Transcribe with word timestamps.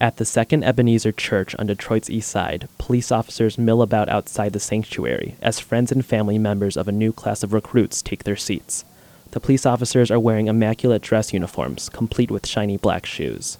At 0.00 0.16
the 0.16 0.24
Second 0.24 0.64
Ebenezer 0.64 1.12
Church 1.12 1.54
on 1.54 1.68
Detroit's 1.68 2.10
east 2.10 2.28
side, 2.28 2.68
police 2.78 3.12
officers 3.12 3.56
mill 3.56 3.80
about 3.80 4.08
outside 4.08 4.52
the 4.52 4.60
sanctuary 4.60 5.36
as 5.40 5.60
friends 5.60 5.92
and 5.92 6.04
family 6.04 6.36
members 6.36 6.76
of 6.76 6.88
a 6.88 6.92
new 6.92 7.12
class 7.12 7.44
of 7.44 7.52
recruits 7.52 8.02
take 8.02 8.24
their 8.24 8.36
seats. 8.36 8.84
The 9.30 9.40
police 9.40 9.64
officers 9.64 10.10
are 10.10 10.18
wearing 10.18 10.48
immaculate 10.48 11.02
dress 11.02 11.32
uniforms, 11.32 11.88
complete 11.88 12.30
with 12.30 12.46
shiny 12.46 12.76
black 12.76 13.06
shoes. 13.06 13.56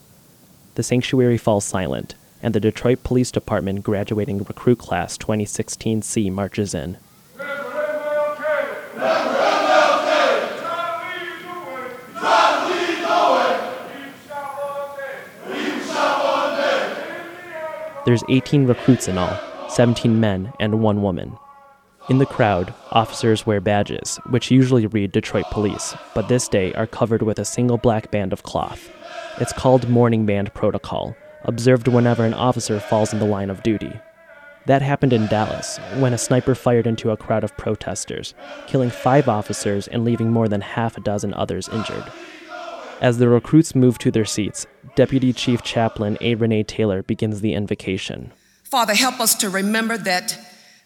The 0.74 0.82
sanctuary 0.82 1.38
falls 1.38 1.64
silent, 1.64 2.16
and 2.42 2.52
the 2.52 2.60
Detroit 2.60 3.04
Police 3.04 3.30
Department 3.30 3.84
graduating 3.84 4.38
recruit 4.38 4.78
class 4.78 5.16
2016C 5.16 6.32
marches 6.32 6.74
in. 6.74 6.96
There's 18.04 18.22
18 18.28 18.66
recruits 18.66 19.08
in 19.08 19.16
all, 19.16 19.38
17 19.70 20.20
men 20.20 20.52
and 20.60 20.82
one 20.82 21.00
woman. 21.00 21.38
In 22.10 22.18
the 22.18 22.26
crowd, 22.26 22.74
officers 22.90 23.46
wear 23.46 23.62
badges, 23.62 24.20
which 24.28 24.50
usually 24.50 24.86
read 24.86 25.10
Detroit 25.10 25.46
Police, 25.50 25.96
but 26.14 26.28
this 26.28 26.46
day 26.46 26.74
are 26.74 26.86
covered 26.86 27.22
with 27.22 27.38
a 27.38 27.46
single 27.46 27.78
black 27.78 28.10
band 28.10 28.34
of 28.34 28.42
cloth. 28.42 28.90
It's 29.40 29.54
called 29.54 29.88
Mourning 29.88 30.26
Band 30.26 30.52
Protocol, 30.52 31.16
observed 31.44 31.88
whenever 31.88 32.26
an 32.26 32.34
officer 32.34 32.78
falls 32.78 33.14
in 33.14 33.20
the 33.20 33.24
line 33.24 33.48
of 33.48 33.62
duty. 33.62 33.92
That 34.66 34.82
happened 34.82 35.14
in 35.14 35.26
Dallas, 35.28 35.78
when 35.96 36.12
a 36.12 36.18
sniper 36.18 36.54
fired 36.54 36.86
into 36.86 37.10
a 37.10 37.16
crowd 37.16 37.42
of 37.42 37.56
protesters, 37.56 38.34
killing 38.66 38.90
five 38.90 39.30
officers 39.30 39.88
and 39.88 40.04
leaving 40.04 40.30
more 40.30 40.48
than 40.48 40.60
half 40.60 40.98
a 40.98 41.00
dozen 41.00 41.32
others 41.32 41.70
injured. 41.70 42.04
As 43.04 43.18
the 43.18 43.28
recruits 43.28 43.74
move 43.74 43.98
to 43.98 44.10
their 44.10 44.24
seats, 44.24 44.66
Deputy 44.94 45.34
Chief 45.34 45.62
Chaplain 45.62 46.16
A. 46.22 46.36
Renee 46.36 46.62
Taylor 46.62 47.02
begins 47.02 47.42
the 47.42 47.52
invocation. 47.52 48.32
Father, 48.62 48.94
help 48.94 49.20
us 49.20 49.34
to 49.34 49.50
remember 49.50 49.98
that 49.98 50.38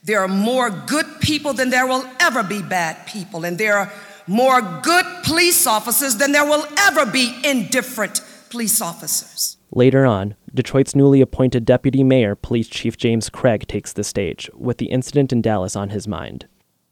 there 0.02 0.18
are 0.18 0.26
more 0.26 0.68
good 0.68 1.06
people 1.20 1.52
than 1.52 1.70
there 1.70 1.86
will 1.86 2.04
ever 2.18 2.42
be 2.42 2.60
bad 2.60 3.06
people, 3.06 3.44
and 3.44 3.56
there 3.56 3.78
are 3.78 3.92
more 4.26 4.60
good 4.82 5.06
police 5.22 5.64
officers 5.64 6.16
than 6.16 6.32
there 6.32 6.44
will 6.44 6.66
ever 6.76 7.06
be 7.06 7.40
indifferent 7.44 8.20
police 8.50 8.82
officers. 8.82 9.56
Later 9.70 10.04
on, 10.04 10.34
Detroit's 10.52 10.96
newly 10.96 11.20
appointed 11.20 11.64
Deputy 11.64 12.02
Mayor, 12.02 12.34
Police 12.34 12.66
Chief 12.66 12.96
James 12.96 13.30
Craig, 13.30 13.68
takes 13.68 13.92
the 13.92 14.02
stage, 14.02 14.50
with 14.54 14.78
the 14.78 14.86
incident 14.86 15.32
in 15.32 15.40
Dallas 15.40 15.76
on 15.76 15.90
his 15.90 16.08
mind. 16.08 16.48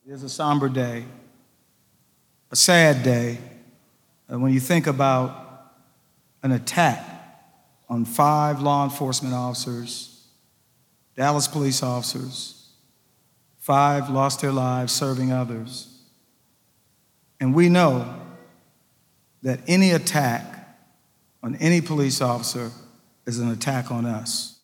It 0.06 0.12
is 0.12 0.22
a 0.22 0.28
somber 0.28 0.68
day, 0.68 1.06
a 2.52 2.54
sad 2.54 3.02
day, 3.02 3.38
uh, 4.32 4.38
when 4.38 4.52
you 4.52 4.60
think 4.60 4.86
about 4.86 5.72
an 6.42 6.52
attack 6.52 7.04
on 7.88 8.04
five 8.04 8.60
law 8.60 8.84
enforcement 8.84 9.34
officers, 9.34 10.26
Dallas 11.16 11.48
police 11.48 11.82
officers, 11.82 12.70
five 13.58 14.10
lost 14.10 14.40
their 14.40 14.52
lives 14.52 14.92
serving 14.92 15.32
others. 15.32 15.88
And 17.40 17.54
we 17.54 17.68
know 17.68 18.22
that 19.42 19.60
any 19.66 19.92
attack 19.92 20.76
on 21.42 21.54
any 21.56 21.80
police 21.80 22.20
officer 22.20 22.70
is 23.26 23.38
an 23.38 23.50
attack 23.50 23.90
on 23.90 24.06
us. 24.06 24.55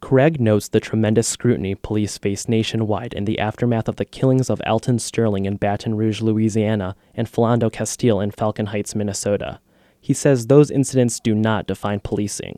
Craig 0.00 0.40
notes 0.40 0.68
the 0.68 0.80
tremendous 0.80 1.28
scrutiny 1.28 1.74
police 1.74 2.16
face 2.16 2.48
nationwide 2.48 3.12
in 3.12 3.26
the 3.26 3.38
aftermath 3.38 3.86
of 3.86 3.96
the 3.96 4.04
killings 4.04 4.48
of 4.48 4.60
Alton 4.66 4.98
Sterling 4.98 5.44
in 5.44 5.56
Baton 5.56 5.94
Rouge, 5.94 6.22
Louisiana, 6.22 6.96
and 7.14 7.30
Philando 7.30 7.70
Castile 7.70 8.20
in 8.20 8.30
Falcon 8.30 8.66
Heights, 8.66 8.94
Minnesota. 8.94 9.60
He 10.00 10.14
says 10.14 10.46
those 10.46 10.70
incidents 10.70 11.20
do 11.20 11.34
not 11.34 11.66
define 11.66 12.00
policing. 12.00 12.56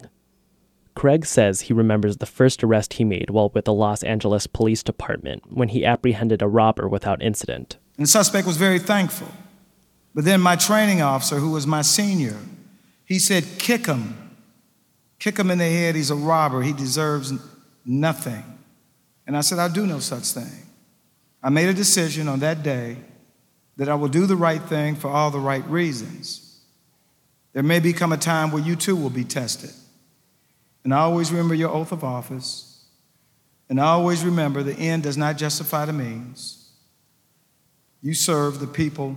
Craig 0.94 1.26
says 1.26 1.62
he 1.62 1.72
remembers 1.72 2.18
the 2.18 2.26
first 2.26 2.62
arrest 2.62 2.94
he 2.94 3.04
made 3.04 3.30
while 3.30 3.50
with 3.50 3.64
the 3.64 3.72
Los 3.72 4.02
Angeles 4.02 4.46
Police 4.46 4.82
Department 4.82 5.42
when 5.50 5.68
he 5.68 5.84
apprehended 5.84 6.42
a 6.42 6.48
robber 6.48 6.88
without 6.88 7.22
incident. 7.22 7.78
And 7.96 8.04
the 8.04 8.10
suspect 8.10 8.46
was 8.46 8.56
very 8.56 8.78
thankful. 8.78 9.28
But 10.14 10.24
then 10.24 10.40
my 10.40 10.56
training 10.56 11.00
officer, 11.00 11.36
who 11.36 11.50
was 11.50 11.66
my 11.66 11.82
senior, 11.82 12.36
he 13.04 13.18
said, 13.18 13.44
Kick 13.58 13.86
him. 13.86 14.21
Kick 15.22 15.38
him 15.38 15.52
in 15.52 15.58
the 15.58 15.64
head. 15.64 15.94
He's 15.94 16.10
a 16.10 16.16
robber. 16.16 16.62
He 16.62 16.72
deserves 16.72 17.32
nothing. 17.84 18.42
And 19.24 19.36
I 19.36 19.40
said, 19.40 19.60
I'll 19.60 19.70
do 19.70 19.86
no 19.86 20.00
such 20.00 20.24
thing. 20.24 20.66
I 21.40 21.48
made 21.48 21.68
a 21.68 21.72
decision 21.72 22.26
on 22.26 22.40
that 22.40 22.64
day 22.64 22.96
that 23.76 23.88
I 23.88 23.94
will 23.94 24.08
do 24.08 24.26
the 24.26 24.34
right 24.34 24.60
thing 24.60 24.96
for 24.96 25.06
all 25.06 25.30
the 25.30 25.38
right 25.38 25.64
reasons. 25.70 26.58
There 27.52 27.62
may 27.62 27.78
become 27.78 28.12
a 28.12 28.16
time 28.16 28.50
where 28.50 28.64
you 28.64 28.74
too 28.74 28.96
will 28.96 29.10
be 29.10 29.22
tested. 29.22 29.70
And 30.82 30.92
I 30.92 30.98
always 30.98 31.30
remember 31.30 31.54
your 31.54 31.70
oath 31.70 31.92
of 31.92 32.02
office. 32.02 32.84
And 33.68 33.80
I 33.80 33.90
always 33.90 34.24
remember 34.24 34.64
the 34.64 34.74
end 34.74 35.04
does 35.04 35.16
not 35.16 35.38
justify 35.38 35.84
the 35.84 35.92
means. 35.92 36.68
You 38.00 38.14
serve 38.14 38.58
the 38.58 38.66
people 38.66 39.16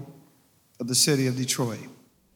of 0.79 0.87
the 0.87 0.93
city 0.93 1.25
of 1.25 1.35
Detroit. 1.35 1.79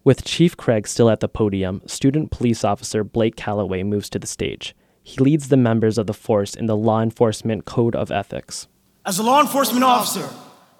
With 0.09 0.25
Chief 0.25 0.57
Craig 0.57 0.87
still 0.87 1.11
at 1.11 1.19
the 1.19 1.29
podium, 1.29 1.83
student 1.85 2.31
police 2.31 2.63
officer 2.63 3.03
Blake 3.03 3.35
Calloway 3.35 3.83
moves 3.83 4.09
to 4.09 4.17
the 4.17 4.25
stage. 4.25 4.75
He 5.03 5.23
leads 5.23 5.49
the 5.49 5.55
members 5.55 5.99
of 5.99 6.07
the 6.07 6.15
force 6.15 6.55
in 6.55 6.65
the 6.65 6.75
Law 6.75 7.03
Enforcement 7.03 7.65
Code 7.65 7.95
of 7.95 8.09
Ethics. 8.09 8.67
As 9.05 9.19
a 9.19 9.23
law 9.23 9.39
enforcement 9.39 9.83
officer, 9.83 10.27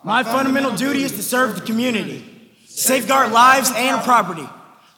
my 0.03 0.23
fundamental 0.23 0.75
duty 0.75 1.03
is 1.03 1.11
to 1.11 1.21
serve 1.21 1.53
the 1.53 1.61
community, 1.61 2.25
safeguard 2.65 3.31
lives 3.31 3.71
and 3.75 4.01
property, 4.01 4.49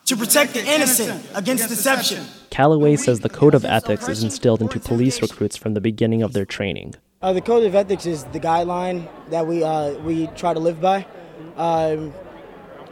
to 0.06 0.16
protect 0.16 0.54
the 0.54 0.66
innocent 0.66 1.26
against 1.36 1.68
deception. 1.68 2.24
Calloway 2.52 2.96
says 2.96 3.20
the 3.20 3.28
Code 3.28 3.54
of 3.54 3.66
Ethics 3.66 4.08
is 4.08 4.24
instilled 4.24 4.62
into 4.62 4.80
police 4.80 5.22
recruits 5.22 5.58
from 5.58 5.74
the 5.74 5.82
beginning 5.82 6.22
of 6.22 6.32
their 6.32 6.46
training. 6.46 6.96
Uh, 7.22 7.34
the 7.34 7.42
Code 7.42 7.66
of 7.66 7.76
Ethics 7.76 8.06
is 8.06 8.24
the 8.24 8.40
guideline 8.40 9.10
that 9.30 9.46
we, 9.46 9.62
uh, 9.62 9.96
we 9.96 10.28
try 10.28 10.54
to 10.54 10.60
live 10.62 10.80
by. 10.80 11.06
Um, 11.58 12.14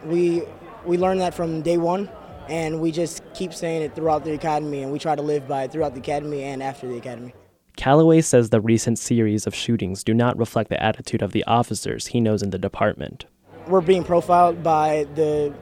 we 0.03 0.43
we 0.85 0.97
learned 0.97 1.21
that 1.21 1.33
from 1.33 1.61
day 1.61 1.77
one, 1.77 2.09
and 2.47 2.79
we 2.81 2.91
just 2.91 3.21
keep 3.33 3.53
saying 3.53 3.81
it 3.81 3.95
throughout 3.95 4.23
the 4.23 4.33
academy, 4.33 4.83
and 4.83 4.91
we 4.91 4.99
try 4.99 5.15
to 5.15 5.21
live 5.21 5.47
by 5.47 5.63
it 5.63 5.71
throughout 5.71 5.93
the 5.93 5.99
academy 5.99 6.43
and 6.43 6.63
after 6.63 6.87
the 6.87 6.97
academy. 6.97 7.33
Calloway 7.77 8.21
says 8.21 8.49
the 8.49 8.59
recent 8.59 8.99
series 8.99 9.47
of 9.47 9.55
shootings 9.55 10.03
do 10.03 10.13
not 10.13 10.37
reflect 10.37 10.69
the 10.69 10.83
attitude 10.83 11.21
of 11.21 11.31
the 11.31 11.43
officers 11.45 12.07
he 12.07 12.19
knows 12.19 12.43
in 12.43 12.49
the 12.49 12.57
department. 12.57 13.25
We're 13.67 13.81
being 13.81 14.03
profiled 14.03 14.63
by 14.63 15.07
the 15.15 15.53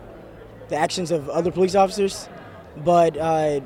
the 0.69 0.75
actions 0.75 1.11
of 1.11 1.29
other 1.29 1.51
police 1.51 1.75
officers, 1.75 2.27
but 2.83 3.15
uh, 3.15 3.61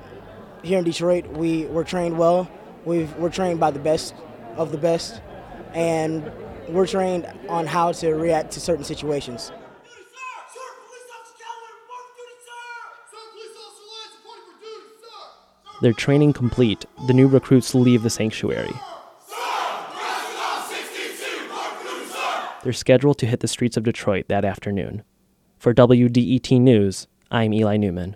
here 0.64 0.78
in 0.78 0.84
Detroit, 0.84 1.28
we 1.28 1.66
we're 1.66 1.84
trained 1.84 2.18
well. 2.18 2.50
We've, 2.86 3.16
we're 3.16 3.30
trained 3.30 3.60
by 3.60 3.72
the 3.72 3.80
best 3.80 4.14
of 4.56 4.72
the 4.72 4.78
best, 4.78 5.22
and 5.74 6.32
we're 6.68 6.88
trained 6.88 7.32
on 7.48 7.68
how 7.68 7.92
to 7.94 8.14
react 8.14 8.52
to 8.52 8.60
certain 8.60 8.84
situations. 8.84 9.52
Their 15.82 15.94
training 15.94 16.34
complete, 16.34 16.86
the 17.08 17.14
new 17.14 17.28
recruits 17.28 17.74
leave 17.74 18.04
the 18.04 18.10
sanctuary. 18.12 18.74
They're 22.64 22.72
scheduled 22.72 23.18
to 23.18 23.26
hit 23.26 23.40
the 23.40 23.48
streets 23.48 23.78
of 23.78 23.84
Detroit 23.84 24.28
that 24.28 24.46
afternoon. 24.46 25.02
For 25.58 25.74
WDET 25.74 26.62
News, 26.62 27.08
I'm 27.32 27.52
Eli 27.52 27.78
Newman. 27.78 28.16